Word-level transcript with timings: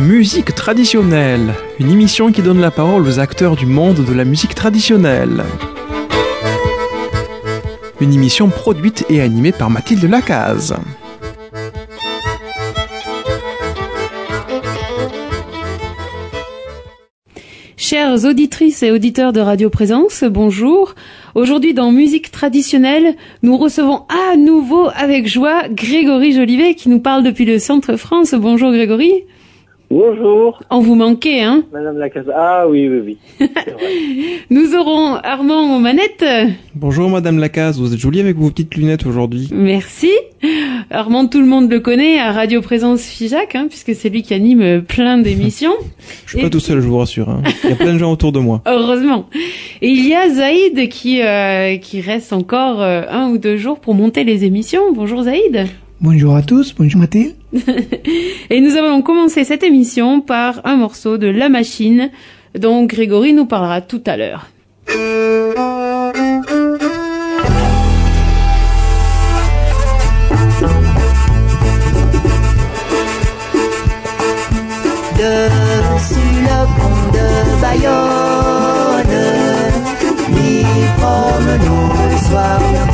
Musique 0.00 0.54
traditionnelle, 0.54 1.52
une 1.78 1.90
émission 1.90 2.32
qui 2.32 2.40
donne 2.40 2.58
la 2.58 2.70
parole 2.70 3.06
aux 3.06 3.18
acteurs 3.18 3.54
du 3.54 3.66
monde 3.66 4.02
de 4.02 4.14
la 4.14 4.24
musique 4.24 4.54
traditionnelle. 4.54 5.44
Une 8.00 8.14
émission 8.14 8.48
produite 8.48 9.04
et 9.10 9.20
animée 9.20 9.52
par 9.52 9.68
Mathilde 9.68 10.04
Lacaze. 10.04 10.74
Chères 17.76 18.24
auditrices 18.24 18.82
et 18.82 18.92
auditeurs 18.92 19.34
de 19.34 19.40
Radio 19.40 19.68
Présence, 19.68 20.24
bonjour. 20.24 20.94
Aujourd'hui 21.34 21.74
dans 21.74 21.92
Musique 21.92 22.30
traditionnelle, 22.30 23.16
nous 23.42 23.58
recevons 23.58 24.06
à 24.08 24.38
nouveau 24.38 24.88
avec 24.94 25.28
joie 25.28 25.68
Grégory 25.68 26.32
Jolivet 26.32 26.74
qui 26.74 26.88
nous 26.88 27.00
parle 27.00 27.22
depuis 27.22 27.44
le 27.44 27.58
Centre 27.58 27.96
France. 27.96 28.32
Bonjour 28.32 28.72
Grégory. 28.72 29.24
Bonjour. 29.92 30.60
On 30.70 30.78
vous 30.78 30.94
manquait, 30.94 31.40
hein 31.40 31.64
Madame 31.72 31.98
Lacaze. 31.98 32.30
Ah 32.32 32.68
oui, 32.68 32.88
oui, 32.88 33.18
oui. 33.40 33.48
Nous 34.50 34.76
aurons 34.76 35.16
Armand 35.16 35.76
aux 35.76 35.80
manettes. 35.80 36.24
Bonjour 36.76 37.10
Madame 37.10 37.40
Lacaze, 37.40 37.80
vous 37.80 37.92
êtes 37.92 37.98
jolie 37.98 38.20
avec 38.20 38.36
vos 38.36 38.50
petites 38.50 38.76
lunettes 38.76 39.04
aujourd'hui. 39.04 39.48
Merci. 39.50 40.12
Armand, 40.90 41.26
tout 41.26 41.40
le 41.40 41.46
monde 41.46 41.68
le 41.68 41.80
connaît 41.80 42.20
à 42.20 42.30
Radio 42.30 42.60
Présence 42.60 43.02
Figeac, 43.02 43.56
hein, 43.56 43.66
puisque 43.68 43.96
c'est 43.96 44.10
lui 44.10 44.22
qui 44.22 44.32
anime 44.32 44.82
plein 44.82 45.18
d'émissions. 45.22 45.74
Je 46.24 46.36
suis 46.36 46.40
pas 46.40 46.50
tout 46.50 46.60
seul, 46.60 46.80
je 46.80 46.86
vous 46.86 46.98
rassure. 46.98 47.28
Hein. 47.28 47.42
Il 47.64 47.70
y 47.70 47.72
a 47.72 47.76
plein 47.76 47.94
de 47.94 47.98
gens 47.98 48.12
autour 48.12 48.30
de 48.30 48.38
moi. 48.38 48.62
Heureusement. 48.66 49.28
Et 49.82 49.88
il 49.88 50.06
y 50.06 50.14
a 50.14 50.28
Zaïd 50.30 50.88
qui, 50.88 51.20
euh, 51.20 51.78
qui 51.78 52.00
reste 52.00 52.32
encore 52.32 52.80
euh, 52.80 53.02
un 53.10 53.30
ou 53.30 53.38
deux 53.38 53.56
jours 53.56 53.80
pour 53.80 53.96
monter 53.96 54.22
les 54.22 54.44
émissions. 54.44 54.92
Bonjour 54.92 55.24
Zaïd. 55.24 55.66
Bonjour 56.02 56.34
à 56.34 56.40
tous, 56.40 56.74
bonjour 56.74 56.98
Mathilde. 56.98 57.34
Et 58.50 58.62
nous 58.62 58.74
allons 58.78 59.02
commencer 59.02 59.44
cette 59.44 59.62
émission 59.62 60.22
par 60.22 60.62
un 60.64 60.76
morceau 60.76 61.18
de 61.18 61.26
La 61.26 61.50
Machine 61.50 62.10
dont 62.58 62.86
Grégory 62.86 63.34
nous 63.34 63.44
parlera 63.44 63.82
tout 63.82 64.02
à 64.06 64.16
l'heure. 64.16 64.46
Dessus 75.18 76.16
le 76.40 76.64
pont 76.78 77.02
de 77.12 77.28
Bayonne, 77.60 79.20
m'y 80.30 80.64
promenons 80.96 81.92
le 82.10 82.16
soir 82.26 82.89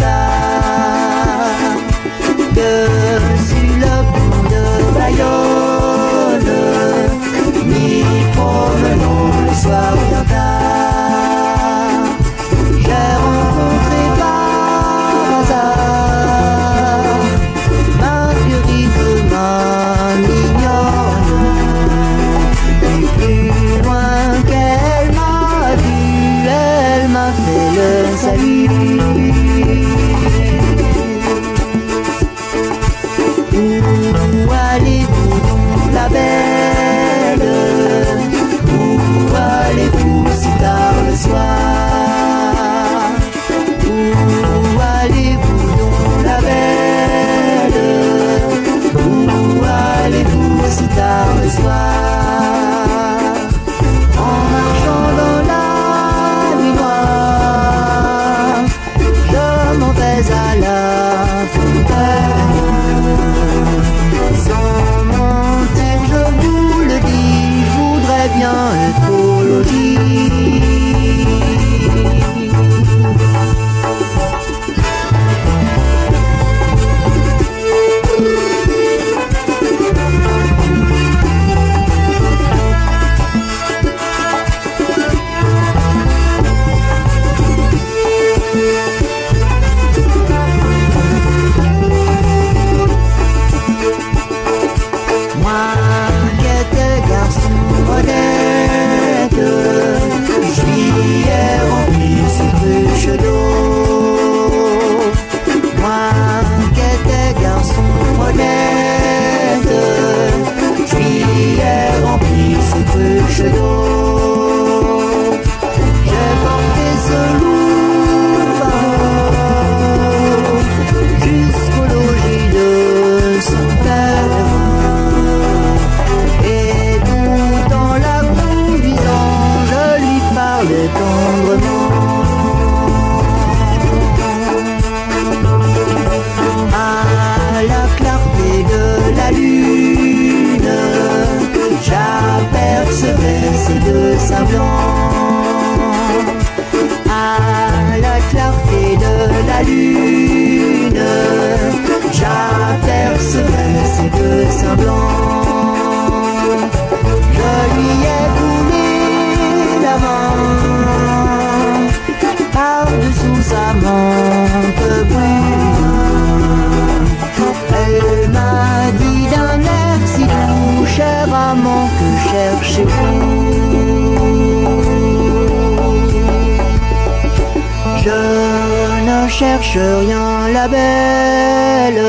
cherche 179.66 179.86
rien, 180.07 180.48
la 180.53 180.68
belle, 180.68 182.03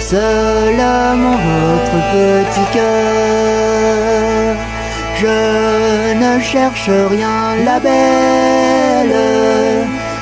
seulement 0.00 1.36
votre 1.48 1.96
petit 2.12 2.66
cœur. 2.72 4.56
Je 5.22 5.38
ne 6.22 6.40
cherche 6.40 6.90
rien, 7.10 7.56
la 7.64 7.78
belle, 7.78 9.16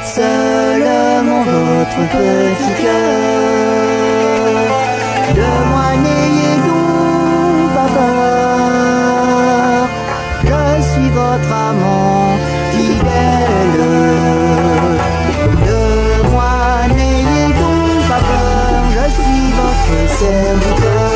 seulement 0.05 1.43
votre 1.45 2.01
petit 2.15 2.75
cœur. 2.83 4.69
De 5.39 5.51
moi 5.71 5.89
n'ayez 6.05 6.57
donc 6.69 7.69
pas 7.77 7.91
peur, 7.99 9.79
je 10.45 10.63
suis 10.91 11.11
votre 11.11 11.53
amant 11.69 12.28
peur, 20.19 21.08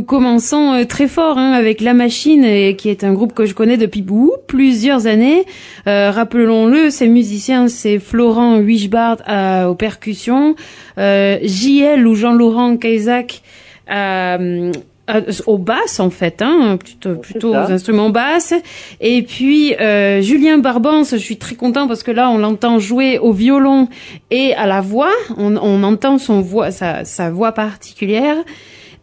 Nous 0.00 0.06
commençons 0.06 0.72
euh, 0.72 0.86
très 0.86 1.08
fort 1.08 1.36
hein, 1.36 1.52
avec 1.52 1.82
La 1.82 1.92
Machine, 1.92 2.42
et, 2.42 2.74
qui 2.74 2.88
est 2.88 3.04
un 3.04 3.12
groupe 3.12 3.34
que 3.34 3.44
je 3.44 3.52
connais 3.52 3.76
depuis 3.76 4.02
plusieurs 4.46 5.06
années. 5.06 5.44
Euh, 5.86 6.10
Rappelons-le, 6.10 6.88
ces 6.88 7.06
musiciens, 7.06 7.68
c'est 7.68 7.98
Florent 7.98 8.60
Wichbard 8.60 9.18
euh, 9.28 9.66
aux 9.66 9.74
percussions, 9.74 10.56
euh, 10.96 11.36
JL 11.42 12.06
ou 12.06 12.14
Jean-Laurent 12.14 12.78
Kaisak 12.78 13.42
euh, 13.90 14.72
euh, 15.10 15.20
aux 15.46 15.58
basses 15.58 16.00
en 16.00 16.08
fait, 16.08 16.40
hein, 16.40 16.78
plutôt, 16.78 17.16
plutôt 17.16 17.50
aux 17.50 17.70
instruments 17.70 18.08
basses. 18.08 18.54
Et 19.02 19.20
puis 19.20 19.74
euh, 19.74 20.22
Julien 20.22 20.56
Barbance, 20.56 21.10
je 21.10 21.16
suis 21.18 21.36
très 21.36 21.56
content 21.56 21.86
parce 21.86 22.02
que 22.02 22.10
là 22.10 22.30
on 22.30 22.38
l'entend 22.38 22.78
jouer 22.78 23.18
au 23.18 23.32
violon 23.32 23.86
et 24.30 24.54
à 24.54 24.66
la 24.66 24.80
voix. 24.80 25.12
On, 25.36 25.58
on 25.58 25.82
entend 25.82 26.16
son 26.16 26.40
voix, 26.40 26.70
sa, 26.70 27.04
sa 27.04 27.28
voix 27.28 27.52
particulière. 27.52 28.36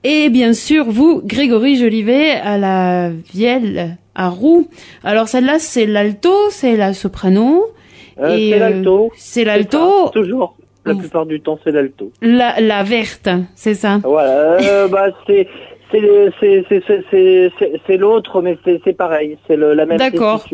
Et 0.04 0.30
bien 0.30 0.54
sûr 0.54 0.86
vous, 0.86 1.22
Grégory 1.24 1.76
Jolivet, 1.76 2.32
à 2.32 2.58
la 2.58 3.10
vielle 3.34 3.98
à 4.16 4.30
roue. 4.30 4.68
Alors 5.04 5.28
celle-là 5.28 5.60
c'est 5.60 5.86
l'alto, 5.86 6.34
c'est 6.50 6.76
la 6.76 6.94
soprano. 6.94 7.66
Euh, 8.20 8.36
Et, 8.36 8.52
c'est 8.52 8.56
euh, 8.56 8.60
l'alto. 8.60 9.12
c'est 9.16 9.44
l'alto. 9.44 10.10
Toujours. 10.10 10.56
La 10.86 10.96
plupart 10.96 11.26
du 11.26 11.42
temps, 11.42 11.60
c'est 11.66 11.72
l'alto. 11.72 12.14
La, 12.22 12.62
la 12.62 12.82
verte, 12.84 13.28
c'est 13.56 13.74
ça. 13.74 14.00
Voilà. 14.04 14.58
Euh, 14.62 14.88
bah, 14.88 15.08
c'est 15.28 15.48
c'est 15.92 17.98
l'autre, 17.98 18.42
mais 18.42 18.58
c'est 18.64 18.80
c'est 18.84 18.94
pareil. 18.94 19.38
C'est 19.48 19.58
la 19.58 19.86
même 19.86 19.98
D'accord. 19.98 20.46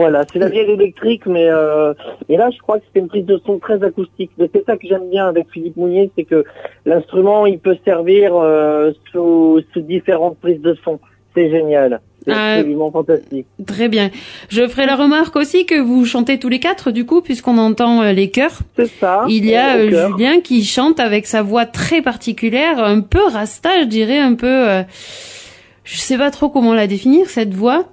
Voilà, 0.00 0.24
c'est 0.32 0.38
la 0.38 0.48
vieille 0.48 0.70
électrique, 0.70 1.26
mais 1.26 1.46
euh, 1.48 1.92
et 2.30 2.36
là, 2.36 2.48
je 2.50 2.58
crois 2.58 2.78
que 2.78 2.84
c'est 2.92 3.00
une 3.00 3.08
prise 3.08 3.26
de 3.26 3.38
son 3.44 3.58
très 3.58 3.82
acoustique. 3.82 4.30
Mais 4.38 4.48
c'est 4.52 4.64
ça 4.64 4.76
que 4.78 4.86
j'aime 4.88 5.10
bien 5.10 5.26
avec 5.28 5.46
Philippe 5.52 5.76
Mounier, 5.76 6.10
c'est 6.16 6.24
que 6.24 6.44
l'instrument, 6.86 7.44
il 7.44 7.58
peut 7.58 7.76
servir 7.84 8.34
euh, 8.34 8.92
sous, 9.12 9.60
sous 9.72 9.80
différentes 9.82 10.38
prises 10.38 10.62
de 10.62 10.74
son. 10.84 10.98
C'est 11.34 11.50
génial. 11.50 12.00
C'est 12.26 12.32
Ah. 12.34 12.54
absolument 12.54 12.90
fantastique. 12.90 13.46
Très 13.66 13.88
bien. 13.88 14.10
Je 14.48 14.66
ferai 14.68 14.86
la 14.86 14.96
remarque 14.96 15.36
aussi 15.36 15.64
que 15.64 15.78
vous 15.80 16.04
chantez 16.04 16.38
tous 16.38 16.48
les 16.48 16.58
quatre, 16.60 16.90
du 16.90 17.04
coup, 17.06 17.20
puisqu'on 17.22 17.56
entend 17.58 18.02
euh, 18.02 18.12
les 18.12 18.30
chœurs. 18.30 18.58
C'est 18.76 18.86
ça. 18.88 19.24
Il 19.28 19.46
y 19.46 19.54
a 19.54 19.76
euh. 19.76 20.08
Julien 20.08 20.40
qui 20.40 20.64
chante 20.64 20.98
avec 20.98 21.26
sa 21.26 21.42
voix 21.42 21.66
très 21.66 22.02
particulière, 22.02 22.82
un 22.82 23.00
peu 23.00 23.24
rasta, 23.24 23.70
je 23.82 23.86
dirais, 23.86 24.18
un 24.18 24.34
peu... 24.34 24.46
euh, 24.70 24.82
je 25.84 25.96
sais 25.96 26.18
pas 26.18 26.30
trop 26.30 26.48
comment 26.48 26.74
la 26.74 26.86
définir, 26.86 27.26
cette 27.28 27.54
voix. 27.54 27.84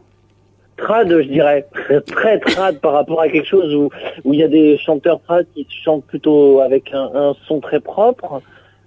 Trad, 0.77 1.09
je 1.09 1.27
dirais, 1.27 1.65
très 2.05 2.39
trad 2.39 2.79
par 2.79 2.93
rapport 2.93 3.19
à 3.21 3.27
quelque 3.27 3.47
chose 3.47 3.73
où 3.75 3.89
où 4.23 4.33
il 4.33 4.39
y 4.39 4.43
a 4.43 4.47
des 4.47 4.77
chanteurs 4.77 5.19
trad 5.27 5.45
qui 5.53 5.67
chantent 5.83 6.05
plutôt 6.05 6.61
avec 6.61 6.93
un, 6.93 7.09
un 7.13 7.35
son 7.47 7.59
très 7.59 7.79
propre. 7.79 8.41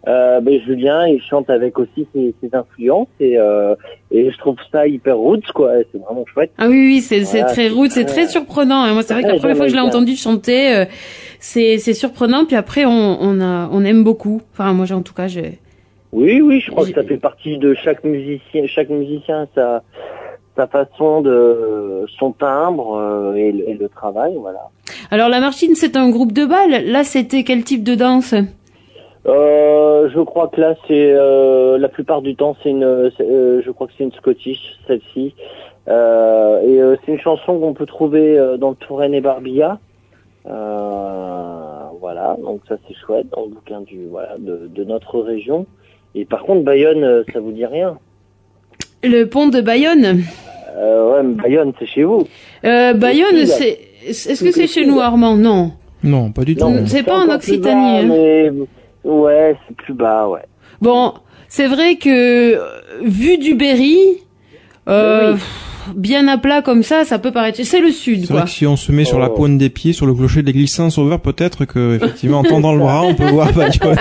Euh, 0.08 0.40
ben 0.40 0.58
Julien, 0.62 1.06
il 1.08 1.20
chante 1.20 1.50
avec 1.50 1.78
aussi 1.78 2.06
ses, 2.14 2.34
ses 2.40 2.48
influences 2.56 3.08
et 3.20 3.36
euh, 3.38 3.74
et 4.10 4.30
je 4.30 4.38
trouve 4.38 4.56
ça 4.72 4.86
hyper 4.86 5.18
roots 5.18 5.52
quoi. 5.54 5.72
C'est 5.92 5.98
vraiment 6.00 6.24
chouette. 6.32 6.52
Ah 6.56 6.68
oui, 6.68 6.86
oui, 6.86 7.00
c'est 7.02 7.24
c'est 7.26 7.40
Voilà, 7.40 7.52
très 7.52 7.68
rude, 7.68 7.90
c'est 7.90 8.06
très- 8.06 8.26
surprenant. 8.26 8.86
Et 8.86 8.92
moi, 8.94 9.02
c'est 9.02 9.12
vrai 9.12 9.22
que 9.24 9.28
la 9.28 9.36
première 9.36 9.56
fois 9.58 9.66
que 9.66 9.70
je 9.70 9.76
l'ai 9.76 9.82
entendu 9.82 10.16
chanter, 10.16 10.74
euh, 10.74 10.84
c'est 11.38 11.76
c'est 11.76 11.92
surprenant. 11.92 12.46
Puis 12.46 12.56
après, 12.56 12.86
on, 12.86 13.18
on 13.20 13.40
a 13.42 13.68
on 13.70 13.84
aime 13.84 14.02
beaucoup. 14.02 14.40
Enfin, 14.54 14.72
moi, 14.72 14.86
j'ai- 14.86 14.94
en 14.94 15.02
tout 15.02 15.12
cas, 15.12 15.26
j'ai... 15.28 15.58
Oui, 16.12 16.40
oui, 16.40 16.60
je 16.60 16.70
crois 16.70 16.86
que 16.86 16.92
ça 16.94 17.04
fait 17.04 17.18
partie 17.18 17.58
de 17.58 17.74
chaque 17.74 18.02
musicien, 18.02 18.66
chaque 18.66 18.88
musicien 18.88 19.46
sa 19.54 19.82
sa 20.60 20.66
façon 20.66 21.22
de 21.22 22.04
son 22.18 22.32
timbre 22.32 22.88
euh, 22.96 23.34
et, 23.34 23.50
le- 23.50 23.64
et 23.70 23.74
le 23.74 23.88
travail, 23.88 24.32
voilà. 24.38 24.64
Alors, 25.10 25.28
la 25.30 25.40
machine, 25.40 25.74
c'est 25.74 25.96
un 25.96 26.10
groupe 26.10 26.32
de 26.32 26.44
balles. 26.44 26.84
Là, 26.84 27.02
c'était 27.04 27.44
quel 27.44 27.64
type 27.64 27.82
de 27.82 27.94
danse? 27.94 28.34
Euh, 29.26 30.08
je 30.14 30.20
crois 30.20 30.48
que 30.48 30.60
là, 30.60 30.74
c'est 30.86 31.12
euh, 31.12 31.78
la 31.78 31.88
plupart 31.88 32.20
du 32.20 32.36
temps, 32.36 32.54
c'est 32.62 32.70
une, 32.70 32.84
euh, 32.84 33.62
je 33.64 33.70
crois 33.70 33.86
que 33.86 33.94
c'est 33.96 34.04
une 34.04 34.12
Scottish, 34.12 34.60
celle-ci, 34.86 35.34
et 35.88 36.80
c'est 37.00 37.12
une 37.12 37.18
chanson 37.20 37.58
qu'on 37.58 37.74
peut 37.74 37.86
trouver 37.86 38.26
dans 38.58 38.70
le 38.70 38.76
Touraine 38.76 39.14
et 39.14 39.22
Barbilla. 39.22 39.78
Voilà, 40.44 42.36
donc 42.42 42.60
ça 42.68 42.76
c'est 42.86 42.94
chouette 42.94 43.28
dans 43.34 43.44
le 43.46 43.50
bouquin 43.56 43.80
du, 43.80 44.06
voilà, 44.10 44.36
de, 44.38 44.68
de 44.68 44.84
notre 44.84 45.20
région. 45.20 45.66
Et 46.14 46.24
par 46.24 46.42
contre, 46.44 46.62
Bayonne, 46.62 47.24
ça 47.32 47.40
vous 47.40 47.52
dit 47.52 47.66
rien? 47.66 47.98
Le 49.02 49.24
pont 49.24 49.48
de 49.48 49.60
Bayonne. 49.60 50.22
euh, 50.76 51.12
Ouais, 51.12 51.22
mais 51.22 51.34
Bayonne, 51.42 51.72
c'est 51.78 51.86
chez 51.86 52.04
vous. 52.04 52.26
Euh, 52.64 52.92
Bayonne, 52.94 53.46
c'est... 53.46 53.78
Est-ce 54.06 54.42
que 54.44 54.50
c'est 54.52 54.66
chez 54.66 54.86
nous, 54.86 55.00
Armand? 55.00 55.36
Non. 55.36 55.72
Non, 56.02 56.32
pas 56.32 56.44
du 56.44 56.56
tout. 56.56 56.66
C'est 56.86 57.02
pas 57.02 57.18
en 57.18 57.28
Occitanie, 57.34 58.06
bas, 58.06 58.14
hein. 58.14 58.52
mais 59.04 59.10
ouais, 59.10 59.56
c'est 59.68 59.76
plus 59.76 59.92
bas, 59.92 60.28
ouais. 60.28 60.40
Bon, 60.80 61.12
c'est 61.48 61.66
vrai 61.66 61.96
que 61.96 62.54
euh, 62.54 62.60
vu 63.02 63.36
du 63.36 63.54
Berry, 63.54 63.98
euh, 64.88 65.34
oui. 65.34 65.40
Bien 65.94 66.28
à 66.28 66.38
plat 66.38 66.62
comme 66.62 66.82
ça, 66.82 67.04
ça 67.04 67.18
peut 67.18 67.30
paraître. 67.32 67.58
C'est 67.62 67.80
le 67.80 67.90
sud, 67.90 68.20
C'est 68.26 68.32
vrai 68.32 68.42
quoi. 68.42 68.42
que 68.44 68.50
si 68.50 68.66
on 68.66 68.76
se 68.76 68.92
met 68.92 69.04
sur 69.04 69.18
la 69.18 69.28
Oh. 69.30 69.34
pointe 69.34 69.58
des 69.58 69.70
pieds, 69.70 69.92
sur 69.92 70.06
le 70.06 70.14
clocher 70.14 70.42
de 70.42 70.46
l'église 70.46 70.72
Saint-Sauveur, 70.72 71.20
peut-être 71.20 71.64
que, 71.64 71.96
effectivement, 71.96 72.38
en 72.38 72.42
tendant 72.44 72.72
le 72.72 72.78
bras, 72.80 73.02
on 73.02 73.14
peut 73.14 73.28
voir 73.28 73.52
Bayonne. 73.52 73.96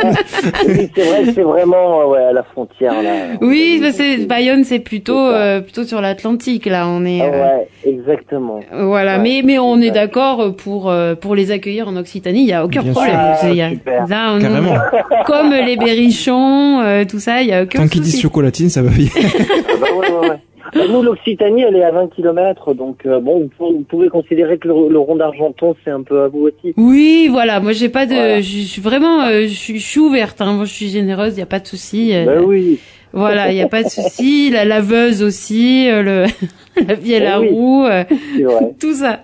Oui, 0.68 0.90
c'est 0.96 1.04
vrai, 1.04 1.32
c'est 1.34 1.42
vraiment 1.42 2.02
euh, 2.02 2.06
ouais 2.08 2.24
à 2.24 2.34
la 2.34 2.44
frontière 2.44 3.02
là. 3.02 3.12
Oui, 3.42 3.80
bah, 3.82 3.92
c'est 3.92 4.26
Bayonne, 4.26 4.64
c'est 4.64 4.80
plutôt 4.80 5.18
euh, 5.18 5.62
plutôt 5.62 5.84
sur 5.84 6.02
l'Atlantique 6.02 6.66
là. 6.66 6.88
On 6.88 7.06
est 7.06 7.22
Ah 7.22 7.26
euh, 7.26 7.58
ouais, 7.58 7.68
exactement. 7.86 8.60
voilà, 8.72 9.18
Ouais, 9.18 9.24
mais 9.24 9.42
mais 9.46 9.60
on 9.60 9.80
est 9.82 9.92
d'accord 9.92 10.56
pour 10.56 10.90
euh, 10.90 11.16
pour 11.16 11.36
les 11.36 11.52
accueillir 11.52 11.88
en 11.88 11.96
Occitanie. 11.98 12.42
Il 12.44 12.50
y 12.50 12.54
a 12.54 12.64
aucun 12.66 12.82
Bien 12.82 12.92
problème. 12.92 13.14
sûr. 13.14 13.20
Ah, 13.22 13.36
C'est- 13.42 13.50
il 13.52 13.58
y 13.58 13.62
a- 13.62 13.70
super. 13.70 14.08
là, 14.08 14.34
on- 14.36 14.40
Carrément. 14.40 14.76
comme 15.26 15.52
les 15.52 15.76
berrichons, 15.78 16.80
euh, 16.82 17.06
tout 17.06 17.20
ça, 17.20 17.42
il 17.42 17.50
y 17.50 17.54
a 17.54 17.64
aucun 17.64 17.80
Tant 17.84 17.88
qu'ils 17.88 18.02
disent 18.02 18.22
chocolatine, 18.22 18.70
ça 18.70 18.82
va 18.82 18.90
bien. 18.90 19.08
Ah 19.16 19.74
bah 19.80 19.88
ouais, 19.98 20.08
ouais, 20.12 20.30
ouais. 20.30 20.40
Bah, 20.74 20.82
nous, 20.90 21.02
l'Occitanie, 21.02 21.64
elle 21.64 21.76
est 21.76 21.84
à 21.84 21.92
20 21.92 22.08
km, 22.16 22.74
donc 22.74 23.06
euh, 23.06 23.20
bon, 23.20 23.50
vous 23.60 23.84
pouvez, 23.88 24.10
considérer 24.10 24.58
que 24.58 24.68
le, 24.68 24.90
le 24.90 25.00
rond 25.00 25.16
d'Argenton, 25.16 25.76
c'est 25.84 25.92
un 25.92 26.04
peu 26.04 26.22
à 26.24 26.28
vous 26.28 26.48
aussi. 26.48 26.74
Oui, 26.78 27.28
voilà. 27.32 27.60
Moi, 27.60 27.72
j'ai 27.74 27.90
pas 27.90 28.06
de. 28.06 28.14
Voilà. 28.14 28.42
Je 28.42 28.60
suis 28.62 28.82
vraiment. 28.82 29.24
euh, 29.26 29.48
je 29.48 29.78
suis 29.78 30.00
ouverte. 30.00 30.42
Hein. 30.42 30.54
Moi, 30.54 30.66
je 30.66 30.74
suis 30.74 30.90
généreuse. 30.90 31.34
Il 31.36 31.40
y 31.40 31.44
a 31.44 31.48
pas 31.48 31.60
de 31.60 31.68
souci. 31.68 32.14
euh, 32.14 32.26
Bah 32.26 32.42
oui. 32.46 32.80
Voilà, 33.12 33.52
il 33.52 33.58
y 33.58 33.62
a 33.62 33.68
pas 33.68 33.82
de 33.82 33.90
souci. 33.90 34.52
La 34.52 34.66
laveuse 34.66 35.24
aussi, 35.24 35.90
euh, 35.90 36.04
le 36.04 36.26
la 36.88 36.94
vielle 36.94 37.26
à 37.26 37.38
Eh 37.38 37.42
oui. 37.42 37.50
roue, 37.50 37.86
euh, 37.86 38.04
tout 38.80 38.94
ça. 38.94 39.22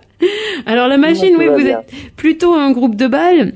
Alors 0.65 0.87
la 0.87 0.97
machine, 0.97 1.35
oui, 1.37 1.47
vous 1.47 1.57
bien. 1.63 1.79
êtes 1.81 1.93
plutôt 2.15 2.53
un 2.53 2.71
groupe 2.71 2.95
de 2.95 3.05
balles. 3.07 3.53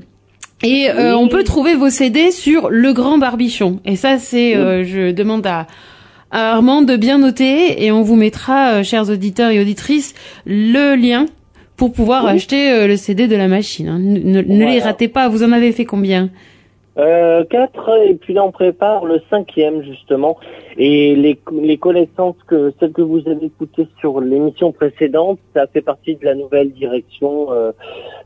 Et 0.62 0.90
euh, 0.90 1.16
on 1.16 1.26
peut 1.26 1.42
trouver 1.42 1.74
vos 1.74 1.88
CD 1.88 2.30
sur 2.30 2.68
Le 2.68 2.92
Grand 2.92 3.16
Barbichon. 3.16 3.80
Et 3.86 3.96
ça, 3.96 4.18
c'est, 4.18 4.54
euh, 4.54 4.84
je 4.84 5.10
demande 5.10 5.46
à, 5.46 5.66
à 6.30 6.52
Armand 6.52 6.82
de 6.82 6.96
bien 6.96 7.18
noter 7.18 7.84
et 7.84 7.90
on 7.92 8.02
vous 8.02 8.16
mettra, 8.16 8.74
euh, 8.74 8.82
chers 8.82 9.10
auditeurs 9.10 9.50
et 9.50 9.60
auditrices, 9.60 10.14
le 10.46 10.94
lien 10.94 11.26
pour 11.76 11.92
pouvoir 11.92 12.24
Oui. 12.24 12.30
acheter 12.32 12.70
euh, 12.72 12.86
le 12.86 12.96
CD 12.96 13.26
de 13.26 13.36
la 13.36 13.48
machine. 13.48 13.88
hein. 13.88 13.98
Ne, 13.98 14.40
les 14.42 14.80
ratez 14.80 15.08
pas. 15.08 15.28
Vous 15.28 15.42
en 15.42 15.52
avez 15.52 15.72
fait 15.72 15.84
combien? 15.84 16.30
Euh, 16.98 17.44
quatre, 17.48 17.88
et 18.06 18.14
puis 18.14 18.34
là, 18.34 18.44
on 18.44 18.50
prépare 18.50 19.06
le 19.06 19.20
cinquième, 19.30 19.82
justement. 19.82 20.36
Et 20.76 21.14
les, 21.16 21.38
les 21.62 21.78
connaissances 21.78 22.36
que, 22.46 22.74
celles 22.78 22.92
que 22.92 23.00
vous 23.00 23.22
avez 23.26 23.46
écoutées 23.46 23.86
sur 24.00 24.20
l'émission 24.20 24.72
précédente, 24.72 25.38
ça 25.54 25.66
fait 25.66 25.80
partie 25.80 26.16
de 26.16 26.24
la 26.24 26.34
nouvelle 26.34 26.72
direction 26.72 27.52
euh, 27.52 27.72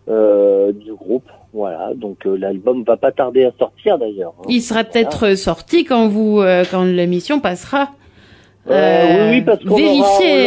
euh, 0.09 0.73
du 0.73 0.93
groupe. 0.93 1.29
Voilà, 1.55 1.93
donc 1.95 2.27
euh, 2.27 2.37
l'album 2.37 2.83
va 2.83 2.97
pas 2.97 3.13
tarder 3.13 3.45
à 3.45 3.53
sortir 3.59 3.97
d'ailleurs. 3.97 4.35
hein. 4.41 4.47
Il 4.49 4.61
sera 4.61 4.83
peut-être 4.83 5.37
sorti 5.37 5.85
quand 5.85 6.09
vous, 6.09 6.41
euh, 6.41 6.65
quand 6.69 6.83
l'émission 6.85 7.39
passera. 7.39 7.91
Euh, 8.71 9.31
oui, 9.31 9.37
oui, 9.37 9.43
parce 9.43 9.63
qu'on 9.63 9.77
vérifiez, 9.77 10.01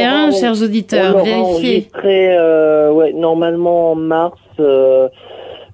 aura- 0.04 0.14
on 0.26 0.28
hein, 0.28 0.32
chers 0.32 0.60
On 0.60 0.66
auditeurs, 0.66 1.12
l'aura 1.14 1.24
vérifiez. 1.24 1.88
euh, 2.38 2.92
ouais, 2.92 3.14
normalement 3.14 3.92
en 3.92 3.96
mars, 3.96 4.38
euh, 4.60 5.08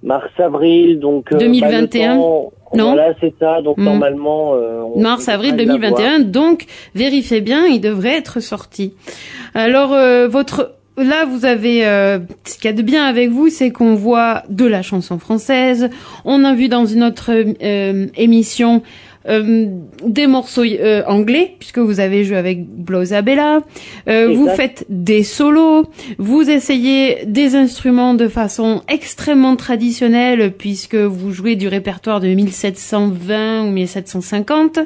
mars-avril, 0.03 0.99
donc... 0.99 1.31
euh, 1.33 1.37
2021, 1.37 2.15
bah, 2.15 2.21
temps- 2.21 2.51
non 2.75 2.93
Voilà, 2.93 3.13
c'est 3.21 3.33
ça, 3.39 3.61
donc 3.61 3.77
Hmm. 3.77 3.85
normalement... 3.85 4.53
euh, 4.55 4.81
on- 4.81 4.99
Mars, 4.99 5.27
on 5.27 5.31
avril 5.31 5.55
devrait 5.55 5.65
l'avoir. 5.79 5.91
2021, 5.99 6.19
donc 6.19 6.65
vérifiez 6.95 7.41
bien, 7.41 7.65
il 7.65 7.79
devrait 7.79 8.17
être 8.17 8.39
sorti. 8.39 8.93
Alors, 9.55 9.93
euh, 9.93 10.27
votre... 10.27 10.73
Là, 10.97 11.25
vous 11.25 11.45
avez... 11.45 11.85
euh, 11.87 12.19
ce 12.45 12.55
qu'il 12.55 12.65
y 12.65 12.67
a 12.67 12.73
de 12.77 12.81
bien 12.83 13.05
avec 13.05 13.29
vous, 13.29 13.49
c'est 13.49 13.71
qu'on 13.71 13.95
voit 13.95 14.43
de 14.49 14.65
la 14.65 14.81
chanson 14.81 15.17
française. 15.19 15.89
On 16.25 16.43
a 16.43 16.53
vu 16.53 16.67
dans 16.69 16.85
une 16.85 17.03
autre 17.03 17.31
euh, 17.31 18.07
émission 18.15 18.83
euh, 19.27 19.67
des 20.05 20.27
morceaux 20.27 20.63
euh, 20.65 21.01
anglais, 21.07 21.55
puisque 21.57 21.79
vous 21.79 21.99
avez 22.01 22.25
joué 22.25 22.35
avec 22.37 22.65
Blosabella. 22.67 23.61
Euh, 24.09 24.33
vous 24.35 24.49
faites 24.49 24.85
des 24.89 25.23
solos. 25.23 25.85
Vous 26.17 26.49
essayez 26.49 27.25
des 27.25 27.55
instruments 27.55 28.13
de 28.13 28.27
façon 28.27 28.81
extrêmement 28.89 29.55
traditionnelle, 29.55 30.51
puisque 30.51 30.95
vous 30.95 31.31
jouez 31.31 31.55
du 31.55 31.67
répertoire 31.69 32.19
de 32.19 32.27
1720 32.27 33.63
ou 33.65 33.71
1750. 33.71 34.79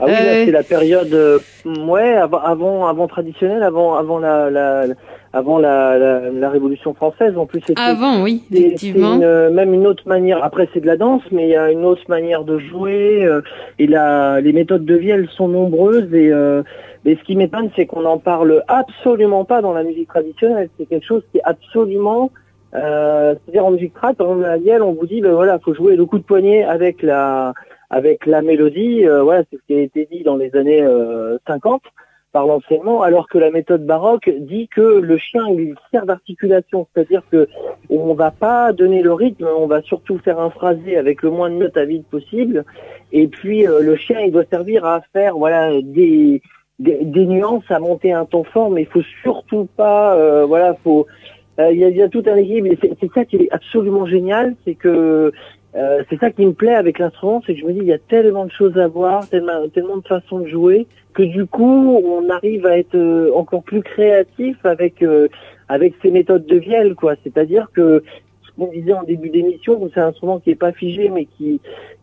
Ah 0.00 0.04
oui, 0.06 0.12
Euh, 0.12 0.44
c'est 0.46 0.50
la 0.52 0.62
période, 0.62 1.12
euh, 1.12 1.38
ouais, 1.66 2.14
avant, 2.14 2.38
avant, 2.38 2.86
avant 2.86 3.06
traditionnelle, 3.08 3.62
avant, 3.62 3.94
avant 3.96 4.18
la, 4.18 4.48
la, 4.50 4.84
avant 5.32 5.58
la, 5.58 5.98
la, 5.98 6.30
la 6.30 6.50
Révolution 6.50 6.94
française. 6.94 7.36
En 7.38 7.46
plus, 7.46 7.60
c'était 7.66 7.80
Avant, 7.80 8.22
oui, 8.22 8.42
effectivement. 8.52 9.14
une, 9.16 9.24
euh, 9.24 9.50
même 9.50 9.72
une 9.74 9.86
autre 9.86 10.06
manière. 10.06 10.42
Après, 10.44 10.68
c'est 10.72 10.80
de 10.80 10.86
la 10.86 10.96
danse, 10.96 11.22
mais 11.30 11.44
il 11.44 11.50
y 11.50 11.56
a 11.56 11.70
une 11.70 11.84
autre 11.84 12.02
manière 12.08 12.44
de 12.44 12.58
jouer. 12.58 13.24
euh, 13.24 13.40
et 13.78 13.86
la, 13.86 14.40
les 14.40 14.52
méthodes 14.52 14.84
de 14.84 14.94
vie, 14.94 15.10
elles 15.10 15.28
sont 15.30 15.48
nombreuses. 15.48 16.12
Et 16.14 16.30
euh, 16.32 16.62
mais 17.04 17.16
ce 17.16 17.22
qui 17.24 17.34
m'étonne, 17.36 17.70
c'est 17.74 17.86
qu'on 17.86 18.02
n'en 18.02 18.18
parle 18.18 18.62
absolument 18.68 19.44
pas 19.44 19.60
dans 19.62 19.72
la 19.72 19.82
musique 19.82 20.08
traditionnelle. 20.08 20.68
C'est 20.78 20.86
quelque 20.86 21.06
chose 21.06 21.22
qui 21.32 21.38
est 21.38 21.42
absolument 21.44 22.30
euh, 22.74 23.34
c'est-à-dire 23.44 23.66
en 23.66 23.70
musique 23.72 23.92
trad, 23.92 24.16
par 24.16 24.28
exemple, 24.28 24.44
à 24.46 24.52
la 24.52 24.56
vielle, 24.56 24.82
on 24.82 24.92
vous 24.92 25.06
dit, 25.06 25.20
ben 25.20 25.32
voilà, 25.32 25.58
faut 25.58 25.74
jouer 25.74 25.94
le 25.94 26.06
coup 26.06 26.18
de 26.18 26.24
poignet 26.24 26.64
avec 26.64 27.02
la, 27.02 27.52
avec 27.90 28.24
la 28.24 28.40
mélodie. 28.40 29.06
euh, 29.06 29.22
voilà, 29.22 29.42
c'est 29.50 29.58
ce 29.58 29.62
qui 29.66 29.74
a 29.74 29.80
été 29.82 30.08
dit 30.10 30.22
dans 30.22 30.36
les 30.36 30.56
années 30.56 30.80
euh, 30.82 31.36
50 31.46 31.82
par 32.32 32.46
l'enseignement, 32.46 33.02
alors 33.02 33.28
que 33.28 33.38
la 33.38 33.50
méthode 33.50 33.84
baroque 33.84 34.30
dit 34.40 34.68
que 34.68 34.80
le 34.80 35.18
chien 35.18 35.46
il 35.50 35.74
sert 35.90 36.06
d'articulation, 36.06 36.86
c'est-à-dire 36.94 37.22
que 37.30 37.48
on 37.90 38.14
va 38.14 38.30
pas 38.30 38.72
donner 38.72 39.02
le 39.02 39.12
rythme, 39.12 39.46
on 39.56 39.66
va 39.66 39.82
surtout 39.82 40.18
faire 40.18 40.40
un 40.40 40.50
phrasé 40.50 40.96
avec 40.96 41.22
le 41.22 41.30
moins 41.30 41.50
de 41.50 41.56
notes 41.56 41.76
à 41.76 41.84
vide 41.84 42.04
possible, 42.04 42.64
et 43.12 43.28
puis 43.28 43.66
euh, 43.66 43.80
le 43.80 43.96
chien 43.96 44.20
il 44.20 44.32
doit 44.32 44.44
servir 44.50 44.84
à 44.84 45.02
faire 45.12 45.36
voilà 45.36 45.80
des 45.82 46.42
des, 46.78 47.26
nuances, 47.26 47.70
à 47.70 47.78
monter 47.78 48.12
un 48.12 48.24
ton 48.24 48.42
fort, 48.42 48.70
mais 48.70 48.82
il 48.82 48.88
faut 48.88 49.04
surtout 49.22 49.68
pas, 49.76 50.16
euh, 50.16 50.44
voilà, 50.46 50.74
faut 50.82 51.06
euh, 51.60 51.70
il 51.70 51.78
y, 51.78 51.96
y 51.96 52.02
a 52.02 52.08
tout 52.08 52.24
un 52.26 52.36
équilibre. 52.36 52.74
c'est 52.80 53.12
ça 53.12 53.24
qui 53.24 53.36
est 53.36 53.48
absolument 53.52 54.06
génial, 54.06 54.56
c'est 54.64 54.74
que 54.74 55.32
euh, 55.74 56.02
c'est 56.10 56.18
ça 56.18 56.30
qui 56.30 56.44
me 56.44 56.52
plaît 56.52 56.74
avec 56.74 56.98
l'instrument, 56.98 57.42
c'est 57.46 57.54
que 57.54 57.60
je 57.60 57.64
me 57.64 57.72
dis 57.72 57.78
il 57.78 57.86
y 57.86 57.92
a 57.92 57.98
tellement 57.98 58.44
de 58.44 58.50
choses 58.50 58.76
à 58.78 58.88
voir, 58.88 59.28
tellement, 59.28 59.68
tellement 59.68 59.96
de 59.98 60.06
façons 60.06 60.40
de 60.40 60.46
jouer, 60.46 60.86
que 61.14 61.22
du 61.22 61.46
coup 61.46 62.00
on 62.04 62.28
arrive 62.30 62.66
à 62.66 62.78
être 62.78 62.94
euh, 62.94 63.30
encore 63.34 63.62
plus 63.62 63.82
créatif 63.82 64.56
avec 64.64 65.02
euh, 65.02 65.28
avec 65.68 65.94
ces 66.02 66.10
méthodes 66.10 66.46
de 66.46 66.56
vielle, 66.56 66.94
quoi. 66.94 67.14
C'est-à-dire 67.22 67.68
que 67.72 68.02
ce 68.42 68.50
qu'on 68.56 68.70
disait 68.70 68.92
en 68.92 69.04
début 69.04 69.30
d'émission, 69.30 69.90
c'est 69.94 70.00
un 70.00 70.08
instrument 70.08 70.38
qui 70.38 70.50
est 70.50 70.54
pas 70.54 70.72
figé, 70.72 71.08
mais 71.08 71.24
qui 71.24 71.60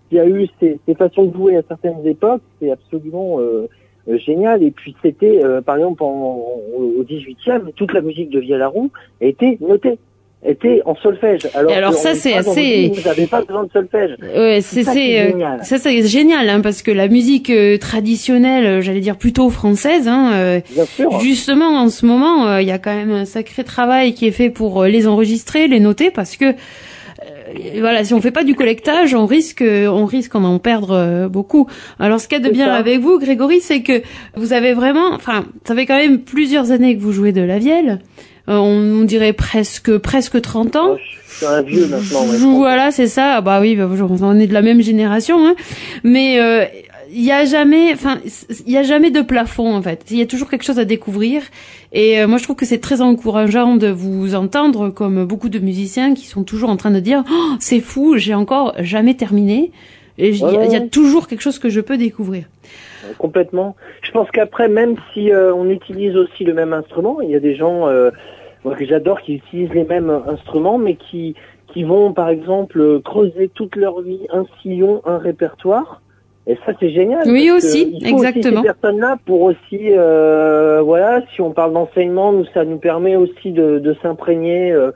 qui 0.10 0.20
a 0.20 0.28
eu 0.28 0.48
ses, 0.60 0.80
ses 0.88 0.96
façons 0.96 1.26
de 1.26 1.34
jouer 1.34 1.56
à 1.58 1.62
certaines 1.68 2.06
époques, 2.06 2.42
c'est 2.60 2.72
absolument 2.72 3.40
euh, 3.40 3.68
euh, 4.10 4.18
génial. 4.18 4.64
Et 4.64 4.72
puis 4.72 4.96
c'était, 5.02 5.44
euh, 5.44 5.62
par 5.62 5.78
exemple, 5.78 6.04
en, 6.04 6.46
au 6.76 7.04
18e, 7.04 7.74
toute 7.74 7.94
la 7.94 8.02
musique 8.02 8.30
de 8.30 8.40
Vialaroux 8.40 8.92
était 9.22 9.58
notée, 9.62 10.00
était 10.46 10.82
en 10.86 10.96
solfège. 10.96 11.42
Alors, 11.54 11.72
alors 11.74 11.94
ça, 11.94 12.12
en 12.12 12.16
c'est 12.16 12.34
assez- 12.34 12.92
Vous 12.96 13.02
n'avez 13.08 13.28
pas 13.28 13.42
besoin 13.42 13.66
de 13.66 13.70
solfège. 13.72 14.12
Ouais, 14.22 14.60
c'est 14.62 14.84
ça 14.84 14.94
qui 14.94 15.00
est 15.00 15.18
c'est 15.18 15.20
euh, 15.22 15.30
génial. 15.32 15.60
ça 15.66 15.78
c'est 15.78 16.08
génial 16.08 16.50
hein, 16.50 16.62
parce 16.62 16.82
que 16.82 16.92
la 16.92 17.08
musique 17.10 17.50
euh, 17.50 17.78
traditionnelle, 17.78 18.66
euh, 18.66 18.82
j'allais 18.82 19.02
dire 19.02 19.18
plutôt 19.18 19.50
française, 19.50 20.08
hein, 20.08 20.32
euh, 20.34 20.60
Bien 20.74 20.86
sûr. 20.86 21.20
justement 21.20 21.82
en 21.82 21.90
ce 21.90 22.06
moment, 22.06 22.48
euh, 22.48 22.62
il 22.62 22.68
y 22.68 22.72
a 22.72 22.78
quand 22.80 22.96
même 22.96 23.12
un 23.12 23.26
sacré 23.26 23.64
travail 23.66 24.14
qui 24.14 24.28
est 24.28 24.32
fait 24.32 24.50
pour 24.50 24.86
les 24.86 25.08
enregistrer, 25.08 25.68
les 25.68 25.80
noter, 25.82 26.10
parce 26.10 26.38
que 26.38 26.56
voilà, 27.80 28.04
si 28.04 28.14
on 28.14 28.22
fait 28.22 28.32
pas 28.32 28.44
du 28.44 28.54
collectage, 28.56 29.14
on 29.16 29.26
risque, 29.26 29.64
on 29.66 30.06
risque 30.06 30.34
d'en 30.34 30.60
perdre 30.60 30.92
euh, 30.92 31.28
beaucoup. 31.28 31.68
Alors, 32.00 32.20
ce 32.22 32.28
qu'il 32.28 32.38
y 32.38 32.42
a 32.42 32.44
de 32.44 32.48
C'est 32.48 32.54
bien 32.54 32.68
ça. 32.68 32.76
avec 32.76 33.00
vous, 33.00 33.20
Grégory, 33.20 33.60
c'est 33.60 33.82
que 33.82 34.02
vous 34.36 34.54
avez 34.54 34.74
vraiment, 34.74 35.12
enfin, 35.14 35.46
ça 35.66 35.76
fait 35.76 35.86
quand 35.86 35.98
même 35.98 36.20
plusieurs 36.22 36.72
années 36.72 36.96
que 36.96 37.02
vous 37.02 37.12
jouez 37.12 37.32
de 37.32 37.42
la 37.42 37.58
vielle. 37.58 38.00
Euh, 38.50 38.58
on, 38.58 39.02
on 39.02 39.04
dirait 39.04 39.34
presque, 39.34 39.98
presque 39.98 40.42
30 40.42 40.76
ans. 40.76 40.98
Je 41.28 41.36
suis 41.38 41.46
un 41.46 41.62
vieux 41.62 41.88
maintenant. 41.88 42.26
ouais, 42.28 42.38
voilà, 42.58 42.92
c'est 42.92 43.08
ça. 43.08 43.42
Bah 43.42 43.60
oui, 43.62 43.76
bah, 43.76 43.88
on 44.22 44.40
est 44.40 44.48
de 44.48 44.54
la 44.54 44.62
même 44.62 44.82
génération, 44.82 45.46
hein. 45.46 45.56
Mais 46.04 46.40
euh, 46.40 46.66
il 47.12 47.24
y 47.24 47.32
a 47.32 47.46
jamais, 47.46 47.94
enfin, 47.94 48.20
il 48.66 48.72
y 48.72 48.78
a 48.78 48.84
jamais 48.84 49.12
de 49.12 49.22
plafond 49.22 49.74
en 49.76 49.82
fait. 49.82 50.06
Il 50.10 50.18
y 50.18 50.22
a 50.22 50.26
toujours 50.26 50.50
quelque 50.50 50.64
chose 50.64 50.80
à 50.80 50.86
découvrir. 50.86 51.44
Et 51.92 52.20
euh, 52.20 52.28
moi, 52.28 52.38
je 52.38 52.44
trouve 52.44 52.56
que 52.56 52.66
c'est 52.66 52.80
très 52.80 53.02
encourageant 53.02 53.76
de 53.76 53.88
vous 53.88 54.36
entendre 54.36 54.90
comme 54.90 55.26
beaucoup 55.26 55.50
de 55.50 55.60
musiciens 55.60 56.14
qui 56.14 56.26
sont 56.26 56.44
toujours 56.44 56.70
en 56.70 56.78
train 56.78 56.92
de 56.92 57.00
dire, 57.00 57.24
oh, 57.32 57.52
c'est 57.60 57.80
fou, 57.80 58.18
j'ai 58.18 58.34
encore 58.34 58.74
jamais 58.80 59.16
terminé. 59.16 59.72
Et 60.18 60.30
il 60.30 60.38
y, 60.38 60.44
Ouais, 60.44 60.68
y 60.68 60.76
a 60.76 60.82
toujours 60.82 61.28
quelque 61.28 61.42
chose 61.42 61.60
que 61.60 61.70
je 61.70 61.80
peux 61.80 61.98
découvrir. 61.98 62.44
Complètement. 63.18 63.76
Je 64.02 64.12
pense 64.12 64.30
qu'après, 64.32 64.68
même 64.68 64.96
si 65.14 65.32
euh, 65.32 65.54
on 65.54 65.70
utilise 65.70 66.16
aussi 66.18 66.44
le 66.44 66.54
même 66.54 66.74
instrument, 66.74 67.22
il 67.22 67.30
y 67.30 67.36
a 67.36 67.40
des 67.40 67.56
gens 67.56 67.88
euh, 67.88 68.12
moi, 68.64 68.76
que 68.76 68.86
j'adore 68.86 69.22
qui 69.22 69.36
utilisent 69.36 69.74
les 69.74 69.86
mêmes 69.86 70.10
instruments, 70.28 70.78
mais 70.78 70.96
qui 70.96 71.36
qui 71.74 71.84
vont, 71.84 72.14
par 72.14 72.30
exemple, 72.30 73.00
creuser 73.02 73.50
toute 73.54 73.76
leur 73.76 74.02
vie 74.02 74.26
un 74.32 74.46
sillon, 74.62 75.02
un 75.06 75.18
répertoire. 75.20 76.02
Et 76.48 76.58
ça, 76.66 76.72
c'est 76.80 76.90
génial. 76.90 77.28
Oui, 77.28 77.52
aussi, 77.52 77.94
il 77.94 78.10
faut 78.10 78.16
exactement. 78.16 78.62
Aussi 78.62 78.68
ces 78.68 78.74
personnes-là 78.74 79.18
pour 79.26 79.42
aussi, 79.42 79.92
euh, 79.92 80.82
voilà, 80.82 81.22
si 81.34 81.42
on 81.42 81.52
parle 81.52 81.74
d'enseignement, 81.74 82.32
nous, 82.32 82.46
ça 82.56 82.66
nous 82.66 82.80
permet 82.80 83.16
aussi 83.16 83.52
de, 83.52 83.78
de 83.78 83.96
s'imprégner 84.02 84.72
euh, 84.72 84.92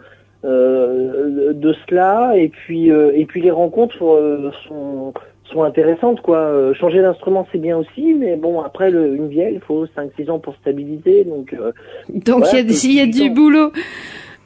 euh, 0.45 1.53
de 1.53 1.75
cela. 1.87 2.33
Et 2.37 2.49
puis, 2.49 2.91
euh, 2.91 3.11
et 3.13 3.25
puis 3.25 3.41
les 3.41 3.51
rencontres 3.51 4.03
euh, 4.03 4.49
sont 4.67 5.13
sont 5.53 5.63
intéressantes 5.63 6.19
quoi. 6.21 6.37
Euh, 6.37 6.73
changer 6.73 7.01
d'instrument 7.01 7.47
c'est 7.51 7.59
bien 7.59 7.77
aussi, 7.77 8.13
mais 8.15 8.35
bon 8.35 8.61
après 8.61 8.89
le, 8.91 9.15
une 9.15 9.27
vielle 9.29 9.53
il 9.53 9.61
faut 9.61 9.85
5-6 9.85 10.29
ans 10.31 10.39
pour 10.39 10.55
stabiliser 10.55 11.23
donc. 11.23 11.53
euh, 11.53 11.71
Donc 12.09 12.45
il 12.51 12.57
y 12.57 12.59
a, 12.59 12.63
Voilà, 12.63 13.03
y 13.05 13.09
du 13.09 13.29
boulot. 13.29 13.71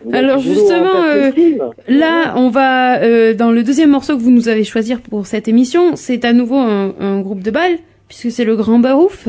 il 0.05 0.11
y 0.11 0.15
a 0.15 0.17
Alors, 0.19 0.37
du 0.37 0.49
boulot 0.49 0.59
en 0.59 0.63
justement, 0.63 1.03
euh. 1.05 1.69
Là, 1.87 2.33
on 2.35 2.49
va 2.49 2.99
euh, 3.01 3.33
dans 3.33 3.51
le 3.51 3.63
deuxième 3.63 3.89
morceau 3.91 4.15
que 4.17 4.21
vous 4.21 4.31
nous 4.31 4.49
avez 4.49 4.63
choisi 4.63 4.95
pour 5.09 5.25
cette 5.25 5.47
émission. 5.47 5.95
C'est 5.95 6.23
à 6.25 6.33
nouveau 6.33 6.57
un, 6.57 6.93
un 6.99 7.19
groupe 7.21 7.41
de 7.41 7.51
balles, 7.51 7.77
puisque 8.07 8.29
c'est 8.31 8.45
le 8.45 8.55
Grand 8.55 8.79
Barouf. 8.79 9.27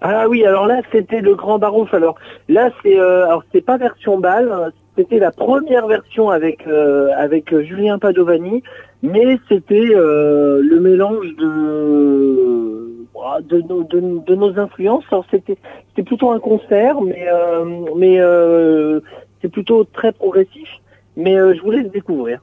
Ah 0.00 0.28
oui, 0.28 0.44
alors 0.44 0.66
là 0.66 0.80
c'était 0.90 1.20
le 1.20 1.36
grand 1.36 1.58
barouf. 1.60 1.94
Alors 1.94 2.16
là 2.48 2.70
c'est 2.82 2.98
euh, 2.98 3.26
alors 3.26 3.44
c'est 3.52 3.60
pas 3.64 3.76
version 3.76 4.18
balle, 4.18 4.50
hein, 4.52 4.70
c'était 4.98 5.20
la 5.20 5.30
première 5.30 5.86
version 5.86 6.28
avec 6.30 6.66
avec 7.16 7.56
Julien 7.60 7.98
Padovani, 8.00 8.64
mais 9.02 9.38
c'était 9.48 9.94
euh, 9.94 10.60
le 10.62 10.80
mélange 10.80 11.34
de 11.36 12.62
ah, 13.24 13.38
de 13.40 13.60
nos 13.62 13.84
de, 13.84 14.34
nos 14.34 14.58
influences. 14.58 15.04
Alors 15.10 15.24
c'était 15.30 15.56
c'était 15.90 16.02
plutôt 16.02 16.30
un 16.32 16.40
concert, 16.40 17.00
mais 17.00 17.26
euh, 17.28 17.64
mais 17.96 18.20
euh, 18.20 19.00
c'est 19.40 19.50
plutôt 19.50 19.84
très 19.84 20.12
progressif. 20.12 20.68
Mais 21.16 21.36
euh, 21.36 21.54
je 21.54 21.62
vous 21.62 21.70
laisse 21.70 21.90
découvrir. 21.90 22.40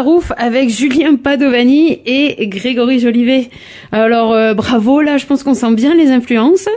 Barouf 0.00 0.32
avec 0.38 0.70
Julien 0.70 1.16
Padovani 1.16 2.00
et 2.06 2.46
Grégory 2.46 3.00
Jolivet. 3.00 3.50
Alors 3.92 4.32
euh, 4.32 4.54
bravo, 4.54 5.02
là 5.02 5.18
je 5.18 5.26
pense 5.26 5.42
qu'on 5.42 5.52
sent 5.52 5.74
bien 5.74 5.94
les 5.94 6.10
influences. 6.10 6.68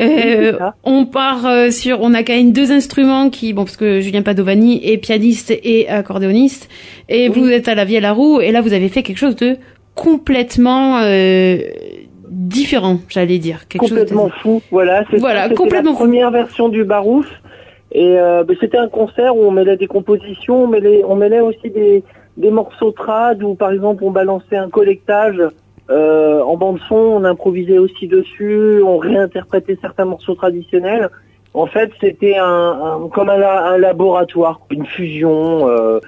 Euh, 0.00 0.52
on 0.82 1.06
part 1.06 1.46
euh, 1.46 1.70
sur, 1.70 2.00
on 2.00 2.12
a 2.12 2.24
quand 2.24 2.32
même 2.32 2.50
deux 2.50 2.72
instruments 2.72 3.30
qui, 3.30 3.52
bon 3.52 3.62
parce 3.64 3.76
que 3.76 4.00
Julien 4.00 4.22
Padovani 4.22 4.80
est 4.84 4.98
pianiste 4.98 5.52
et 5.62 5.88
accordéoniste, 5.88 6.68
et 7.08 7.28
vous 7.28 7.48
êtes 7.48 7.68
à 7.68 7.76
la 7.76 7.84
vie 7.84 7.98
à 7.98 8.00
la 8.00 8.12
roue, 8.12 8.40
et 8.40 8.50
là 8.50 8.62
vous 8.62 8.72
avez 8.72 8.88
fait 8.88 9.04
quelque 9.04 9.18
chose 9.18 9.36
de 9.36 9.58
complètement 9.94 11.00
différent, 12.28 12.98
j'allais 13.08 13.38
dire. 13.38 13.68
Quelque 13.68 13.86
complètement 13.86 14.28
fou, 14.42 14.60
voilà. 14.72 15.04
Voilà, 15.18 15.48
complètement 15.50 15.92
la 15.92 15.96
première 15.96 16.30
version 16.32 16.68
du 16.68 16.82
barouf. 16.82 17.26
Et 17.92 18.18
euh, 18.18 18.44
ben, 18.44 18.56
c'était 18.60 18.78
un 18.78 18.88
concert 18.88 19.36
où 19.36 19.40
on 19.40 19.50
mêlait 19.50 19.76
des 19.76 19.86
compositions, 19.86 20.64
on 20.64 20.66
mêlait, 20.66 21.02
on 21.06 21.14
mêlait 21.14 21.40
aussi 21.40 21.70
des, 21.70 22.02
des 22.36 22.50
morceaux 22.50 22.92
trad 22.92 23.42
où 23.42 23.54
par 23.54 23.72
exemple 23.72 24.04
on 24.04 24.10
balançait 24.10 24.56
un 24.56 24.68
collectage 24.68 25.40
euh, 25.88 26.40
en 26.42 26.56
bande 26.56 26.80
son, 26.88 26.96
on 26.96 27.24
improvisait 27.24 27.78
aussi 27.78 28.08
dessus, 28.08 28.82
on 28.82 28.98
réinterprétait 28.98 29.78
certains 29.80 30.04
morceaux 30.04 30.34
traditionnels. 30.34 31.10
En 31.54 31.66
fait, 31.66 31.90
c'était 32.00 32.36
un, 32.36 33.08
comme 33.14 33.30
un, 33.30 33.78
laboratoire, 33.78 34.60
une 34.70 34.84
fusion. 34.84 35.68
Euh, 35.68 36.00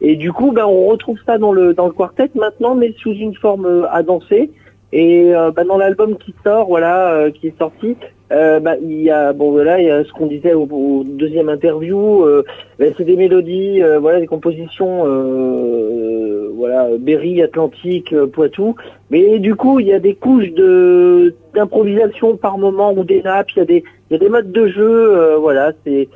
et 0.00 0.16
du 0.16 0.32
coup, 0.32 0.50
ben, 0.50 0.64
on 0.64 0.86
retrouve 0.86 1.18
ça 1.24 1.38
dans 1.38 1.52
le 1.52 1.74
dans 1.74 1.86
le 1.86 1.92
quartet 1.92 2.30
maintenant, 2.34 2.74
mais 2.74 2.92
sous 2.98 3.12
une 3.12 3.34
forme 3.34 3.66
euh, 3.66 3.86
à 3.92 4.02
danser. 4.02 4.50
Et 4.92 5.34
euh, 5.34 5.52
ben, 5.52 5.64
dans 5.64 5.78
l'album 5.78 6.16
qui 6.16 6.34
sort, 6.42 6.66
voilà, 6.66 7.30
qui 7.30 7.46
est 7.46 7.58
sorti, 7.58 7.96
euh, 8.32 8.58
bah, 8.58 8.74
il 8.82 9.02
y 9.02 9.10
a 9.10 9.32
bon 9.32 9.52
voilà 9.52 9.80
il 9.80 9.86
y 9.86 9.90
a 9.90 10.04
ce 10.04 10.12
qu'on 10.12 10.26
disait 10.26 10.52
au, 10.52 11.04
deuxième 11.04 11.48
interview 11.48 12.24
euh, 12.24 12.42
ben, 12.76 12.92
c'est 12.96 13.04
des 13.04 13.14
mélodies 13.14 13.80
euh, 13.82 14.00
voilà 14.00 14.18
des 14.18 14.26
compositions 14.26 15.04
euh, 15.06 16.50
voilà 16.56 16.88
Berry 16.98 17.40
Atlantique 17.42 18.14
Poitou. 18.32 18.74
Mais 19.10 19.38
du 19.38 19.54
coup 19.54 19.78
il 19.78 19.86
y 19.86 19.92
a 19.92 20.00
des 20.00 20.14
couches 20.14 20.50
de 20.52 21.36
d'improvisation 21.54 22.36
par 22.36 22.58
moment 22.58 22.92
ou 22.92 23.04
des 23.04 23.22
nappes 23.22 23.50
il 23.54 23.58
y 23.58 23.62
a 23.62 23.64
des 23.64 23.84
il 24.10 24.14
y 24.14 24.16
a 24.16 24.18
des 24.18 24.28
modes 24.28 24.52
de 24.52 24.68
jeu 24.68 25.36
voilà 25.40 25.72
c'est 25.84 26.08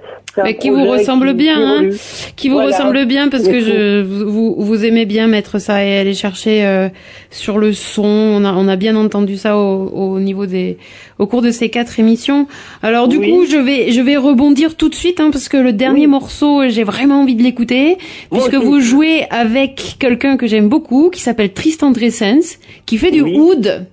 mais 0.44 0.56
qui 0.56 0.70
vous 0.70 0.84
ressemble 0.84 1.32
bien 1.32 1.56
hein, 1.58 1.90
qui 2.36 2.48
vous 2.48 2.58
ressemble 2.58 3.04
bien 3.04 3.28
parce 3.28 3.48
que 3.48 3.60
je 3.60 4.02
vous 4.02 4.54
vous 4.56 4.84
aimez 4.84 5.04
bien 5.06 5.26
mettre 5.26 5.58
ça 5.58 5.84
et 5.84 5.98
aller 5.98 6.14
chercher 6.14 6.88
sur 7.30 7.58
le 7.58 7.72
son. 7.72 8.04
On 8.04 8.44
a 8.44 8.52
on 8.52 8.68
a 8.68 8.76
bien 8.76 8.96
entendu 8.96 9.36
ça 9.36 9.56
au, 9.56 9.88
au 9.88 10.20
niveau 10.20 10.46
des 10.46 10.78
au 11.18 11.26
cours 11.26 11.42
de 11.42 11.50
ces 11.50 11.68
quatre 11.68 11.98
émission. 11.98 12.46
Alors 12.82 13.08
du 13.08 13.18
coup, 13.18 13.44
je 13.46 13.56
vais 13.56 13.92
je 13.92 14.00
vais 14.00 14.16
rebondir 14.16 14.76
tout 14.76 14.88
de 14.88 14.94
suite 14.94 15.20
hein, 15.20 15.30
parce 15.32 15.48
que 15.48 15.56
le 15.56 15.72
dernier 15.72 16.06
morceau, 16.06 16.68
j'ai 16.68 16.84
vraiment 16.84 17.22
envie 17.22 17.34
de 17.34 17.42
l'écouter 17.42 17.98
puisque 18.30 18.54
vous 18.54 18.80
jouez 18.80 19.24
avec 19.30 19.96
quelqu'un 19.98 20.36
que 20.36 20.46
j'aime 20.46 20.68
beaucoup 20.68 21.10
qui 21.10 21.20
s'appelle 21.20 21.52
Tristan 21.52 21.90
Dressens 21.90 22.58
qui 22.86 22.98
fait 22.98 23.10
du 23.10 23.22
oud. 23.22 23.86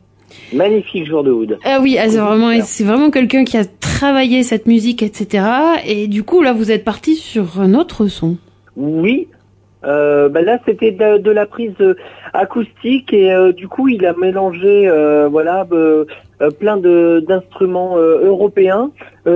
Magnifique 0.54 1.06
jour 1.06 1.24
de 1.24 1.32
oud. 1.32 1.58
Ah 1.64 1.80
oui, 1.82 1.98
ah, 2.00 2.10
c'est 2.10 2.18
vraiment 2.18 2.52
c'est 2.64 2.84
vraiment 2.84 3.10
quelqu'un 3.12 3.44
qui 3.44 3.58
a 3.58 3.66
travaillé 3.66 4.44
cette 4.44 4.68
musique, 4.68 5.04
etc. 5.04 5.46
Et 5.86 6.08
du 6.08 6.24
coup 6.24 6.42
là, 6.42 6.54
vous 6.54 6.72
êtes 6.72 6.84
parti 6.84 7.16
sur 7.16 7.60
un 7.60 7.74
autre 7.74 8.08
son. 8.08 8.38
Oui, 8.76 9.28
euh, 9.84 10.28
bah 10.30 10.42
là, 10.42 10.60
c'était 10.66 10.92
de, 10.92 11.32
la 11.32 11.46
prise 11.46 11.74
euh, 11.82 11.96
acoustique 12.34 13.14
et 13.14 13.32
euh, 13.32 13.52
du 13.52 13.68
coup, 13.68 13.88
il 13.88 14.06
a 14.06 14.14
mélangé, 14.14 14.90
voilà, 15.30 15.68
plein 16.60 16.78
d'instruments 16.78 17.98
européens 17.98 18.92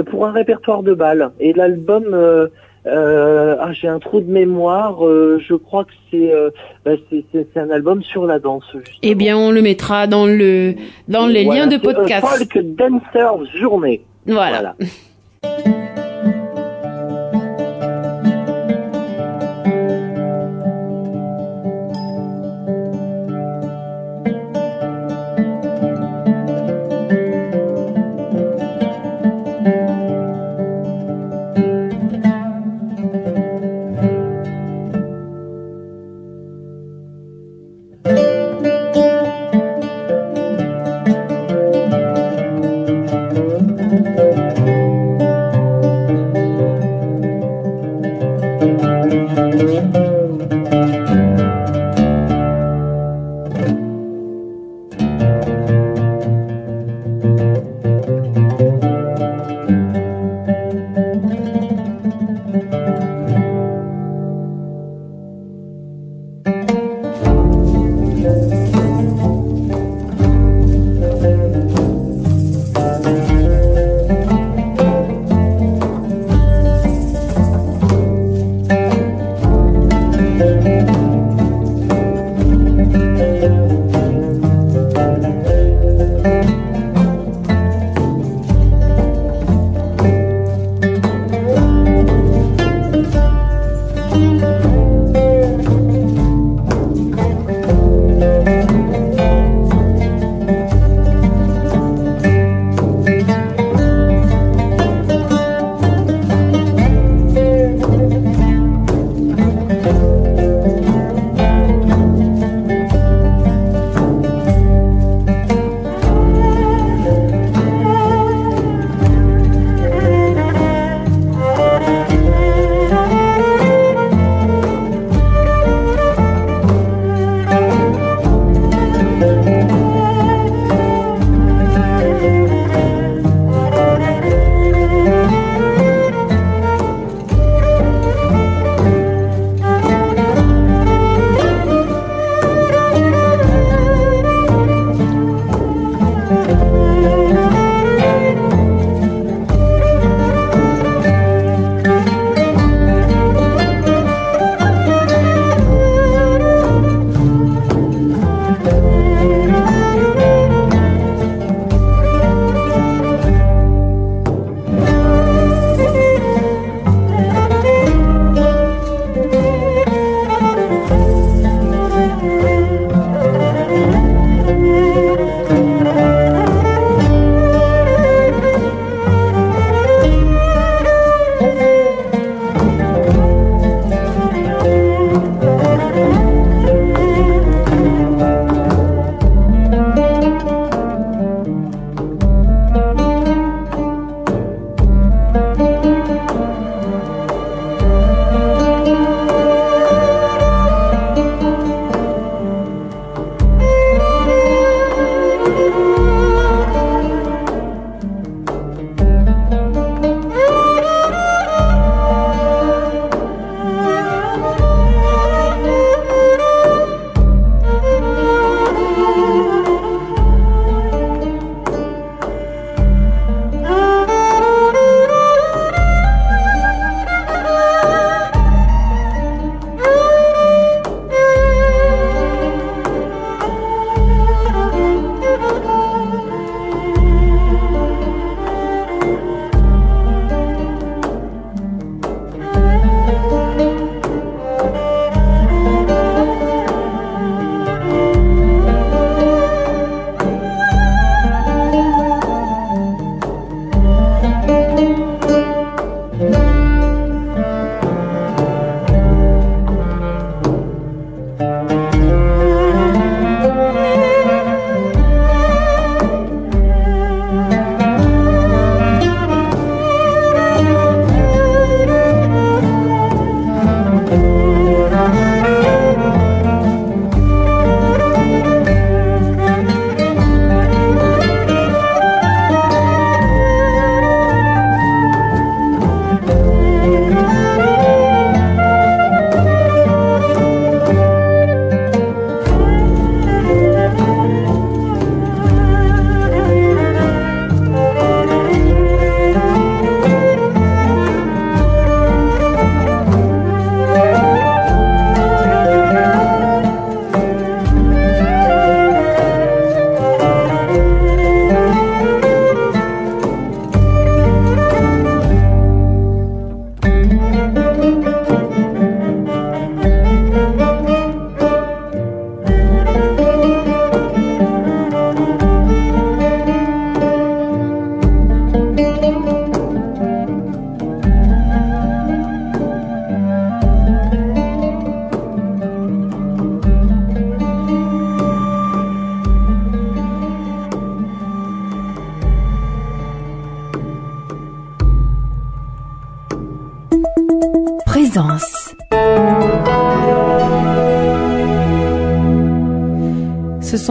pour 0.10 0.26
un 0.26 0.32
répertoire 0.32 0.84
de 0.84 0.93
balles. 0.93 1.32
Et 1.39 1.54
l'album, 1.54 2.50
ah, 2.86 3.72
j'ai 3.74 3.88
un 3.88 4.00
trou 4.00 4.22
de 4.22 4.32
mémoire. 4.32 5.00
je 5.02 5.54
crois 5.54 5.86
que 5.86 6.52
bah, 6.86 6.91
c'est 7.10 7.26
c'est 7.32 7.60
un 7.60 7.70
album 7.70 8.04
sur 8.04 8.26
la 8.26 8.39
danse. 8.39 8.65
Justement. 8.74 8.98
Eh 9.02 9.15
bien, 9.15 9.38
on 9.38 9.52
le 9.52 9.62
mettra 9.62 10.08
dans 10.08 10.26
le 10.26 10.76
dans 11.08 11.28
les 11.28 11.44
liens 11.44 11.67
de 11.67 11.78
podcast. 11.78 12.26
Folk 12.26 12.58
Dancer 12.76 13.46
Journée. 13.60 14.04
voilà. 14.26 14.76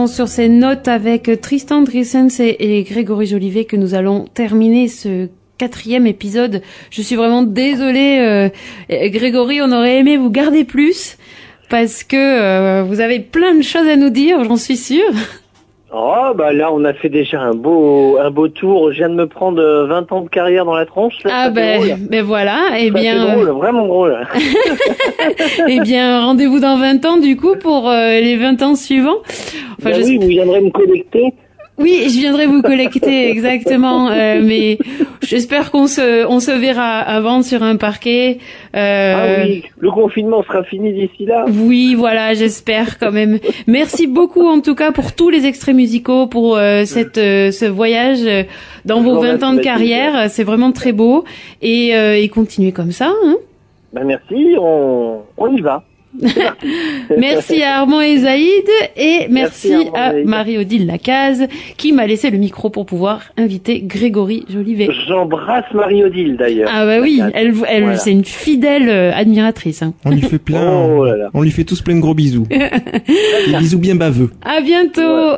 Sur 0.07 0.27
ces 0.27 0.49
notes 0.49 0.87
avec 0.87 1.29
Tristan 1.41 1.83
Drissens 1.83 2.39
et, 2.39 2.83
Grégory 2.83 3.27
Jolivet 3.27 3.65
que 3.65 3.75
nous 3.75 3.93
allons 3.93 4.25
terminer 4.33 4.87
ce 4.87 5.27
quatrième 5.59 6.07
épisode. 6.07 6.63
Je 6.89 7.01
suis 7.01 7.15
vraiment 7.15 7.43
désolée, 7.43 8.17
euh, 8.19 9.09
Grégory, 9.09 9.61
on 9.61 9.71
aurait 9.71 9.99
aimé 9.99 10.17
vous 10.17 10.31
garder 10.31 10.63
plus 10.63 11.17
parce 11.69 12.03
que 12.03 12.15
euh, 12.15 12.83
vous 12.83 12.99
avez 12.99 13.19
plein 13.19 13.53
de 13.53 13.61
choses 13.61 13.87
à 13.87 13.95
nous 13.95 14.09
dire, 14.09 14.43
j'en 14.43 14.57
suis 14.57 14.77
sûre. 14.77 15.13
Oh 15.93 16.31
bah 16.35 16.53
là 16.53 16.71
on 16.71 16.85
a 16.85 16.93
fait 16.93 17.09
déjà 17.09 17.41
un 17.41 17.53
beau 17.53 18.17
un 18.17 18.31
beau 18.31 18.47
tour. 18.47 18.93
Je 18.93 18.99
viens 18.99 19.09
de 19.09 19.15
me 19.15 19.27
prendre 19.27 19.61
20 19.61 20.11
ans 20.13 20.21
de 20.21 20.29
carrière 20.29 20.63
dans 20.63 20.75
la 20.75 20.85
tronche. 20.85 21.15
ah 21.25 21.49
ben 21.49 21.97
ben 22.09 22.23
voilà. 22.23 22.79
Et 22.79 22.87
eh 22.87 22.91
bien 22.91 23.25
drôle, 23.25 23.49
vraiment 23.49 23.87
drôle. 23.87 24.17
eh 25.67 25.79
bien 25.81 26.21
rendez-vous 26.21 26.59
dans 26.61 26.77
20 26.77 27.05
ans 27.05 27.17
du 27.17 27.35
coup 27.35 27.55
pour 27.61 27.89
euh, 27.89 28.21
les 28.21 28.37
20 28.37 28.61
ans 28.61 28.75
suivants. 28.75 29.19
Enfin, 29.79 29.91
ben 29.91 30.03
oui, 30.05 30.17
vous 30.17 30.27
viendrez 30.27 30.61
me 30.61 30.69
connecter 30.69 31.33
oui, 31.81 32.05
je 32.09 32.19
viendrai 32.19 32.45
vous 32.45 32.61
collecter 32.61 33.29
exactement, 33.31 34.09
euh, 34.09 34.41
mais 34.43 34.77
j'espère 35.21 35.71
qu'on 35.71 35.87
se 35.87 36.25
on 36.27 36.39
se 36.39 36.51
verra 36.51 36.99
avant 36.99 37.41
sur 37.41 37.63
un 37.63 37.75
parquet. 37.75 38.39
Euh... 38.75 39.13
Ah 39.15 39.43
oui, 39.45 39.63
le 39.79 39.91
confinement 39.91 40.43
sera 40.43 40.63
fini 40.63 40.93
d'ici 40.93 41.25
là. 41.25 41.45
Oui, 41.47 41.95
voilà, 41.95 42.33
j'espère 42.33 42.97
quand 42.99 43.11
même. 43.11 43.39
Merci 43.67 44.07
beaucoup 44.07 44.47
en 44.47 44.61
tout 44.61 44.75
cas 44.75 44.91
pour 44.91 45.13
tous 45.13 45.29
les 45.29 45.45
extraits 45.45 45.75
musicaux, 45.75 46.27
pour 46.27 46.57
euh, 46.57 46.85
cette 46.85 47.17
euh, 47.17 47.51
ce 47.51 47.65
voyage 47.65 48.21
dans 48.85 49.01
vos 49.01 49.19
20 49.19 49.43
ans 49.43 49.53
de 49.53 49.61
carrière, 49.61 50.29
c'est 50.29 50.43
vraiment 50.43 50.71
très 50.71 50.91
beau 50.91 51.25
et, 51.61 51.89
et 51.91 52.29
continuez 52.29 52.71
comme 52.71 52.91
ça. 52.91 53.11
Hein. 53.25 53.35
Ben 53.93 54.05
merci, 54.05 54.55
on 54.59 55.21
on 55.37 55.55
y 55.55 55.61
va. 55.61 55.83
merci 57.17 57.63
à 57.63 57.79
Armand 57.79 58.01
et 58.01 58.17
Zaïd 58.17 58.69
et 58.97 59.27
merci, 59.29 59.73
à 59.93 60.13
Marie-Odile 60.13 60.85
Lacaze 60.85 61.47
qui 61.77 61.93
m'a 61.93 62.05
laissé 62.05 62.29
le 62.29 62.37
micro 62.37 62.69
pour 62.69 62.85
pouvoir 62.85 63.21
inviter 63.37 63.81
Grégory 63.81 64.45
Jolivet. 64.49 64.89
J'embrasse 65.07 65.71
Marie-Odile 65.73 66.37
d'ailleurs. 66.37 66.69
Ah 66.71 66.85
bah 66.85 66.99
oui, 67.01 67.21
elle, 67.33 67.53
elle 67.67 67.97
c'est 67.97 68.11
une 68.11 68.25
fidèle 68.25 68.89
euh, 68.89 69.11
admiratrice. 69.13 69.81
Hein. 69.81 69.93
On 70.05 70.11
lui 70.11 70.21
fait 70.21 70.39
plein, 70.39 70.71
oh 70.73 71.05
on 71.33 71.41
lui 71.41 71.51
fait 71.51 71.63
tous 71.63 71.81
plein 71.81 71.95
de 71.95 72.01
gros 72.01 72.13
bisous. 72.13 72.47
Des 72.49 73.57
bisous 73.57 73.79
bien 73.79 73.95
baveux. 73.95 74.31
À 74.43 74.61
bientôt. 74.61 75.37